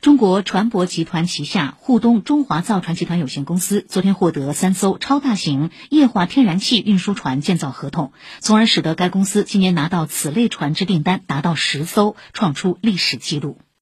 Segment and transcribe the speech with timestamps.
[0.00, 13.58] 中国船舶集团旗下沪东中华造船集团有限公司昨天获得三艘超大型液化天然气运输船建造合同，从而使得该公司今年拿到此类船只订单达到十艘，创出历史纪录。